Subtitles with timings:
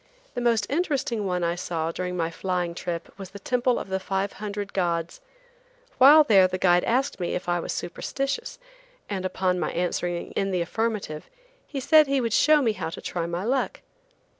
[0.33, 3.99] The most interesting one I saw during my flying trip was the Temple of the
[3.99, 5.21] Five Hundred Gods.
[5.99, 8.57] While there the guide asked me if I was superstitious,
[9.07, 11.29] and upon my answering in the affirmative,
[11.67, 13.81] he said he would show me how to try my luck.